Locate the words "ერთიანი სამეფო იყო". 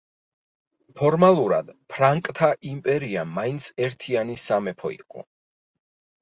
3.89-5.29